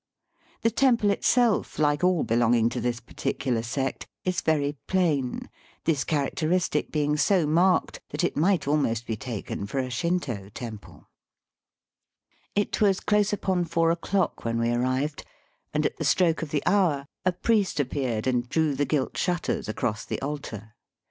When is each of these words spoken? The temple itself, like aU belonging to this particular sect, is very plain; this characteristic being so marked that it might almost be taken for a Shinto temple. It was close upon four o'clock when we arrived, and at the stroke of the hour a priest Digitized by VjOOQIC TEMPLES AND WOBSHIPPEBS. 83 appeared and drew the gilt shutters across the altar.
The 0.63 0.71
temple 0.71 1.11
itself, 1.11 1.77
like 1.77 2.03
aU 2.03 2.23
belonging 2.23 2.69
to 2.69 2.81
this 2.81 2.99
particular 2.99 3.61
sect, 3.61 4.07
is 4.25 4.41
very 4.41 4.75
plain; 4.87 5.47
this 5.83 6.03
characteristic 6.03 6.89
being 6.91 7.17
so 7.17 7.45
marked 7.45 8.01
that 8.09 8.23
it 8.23 8.35
might 8.35 8.67
almost 8.67 9.05
be 9.05 9.15
taken 9.15 9.67
for 9.67 9.77
a 9.77 9.91
Shinto 9.91 10.49
temple. 10.55 11.07
It 12.55 12.81
was 12.81 12.99
close 12.99 13.31
upon 13.31 13.65
four 13.65 13.91
o'clock 13.91 14.43
when 14.43 14.57
we 14.57 14.71
arrived, 14.71 15.23
and 15.71 15.85
at 15.85 15.97
the 15.97 16.03
stroke 16.03 16.41
of 16.41 16.49
the 16.49 16.63
hour 16.65 17.05
a 17.23 17.31
priest 17.31 17.77
Digitized 17.77 17.77
by 17.77 17.83
VjOOQIC 17.83 17.89
TEMPLES 17.89 18.07
AND 18.07 18.07
WOBSHIPPEBS. 18.07 18.09
83 18.09 18.09
appeared 18.09 18.27
and 18.33 18.49
drew 18.49 18.73
the 18.75 18.85
gilt 18.85 19.17
shutters 19.17 19.69
across 19.69 20.05
the 20.05 20.21
altar. 20.23 20.73